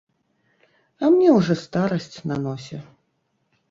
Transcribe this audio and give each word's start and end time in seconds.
А 1.03 1.11
мне 1.17 1.29
ўжо 1.37 1.53
старасць 1.67 2.13
на 2.33 2.43
носе. 2.51 2.85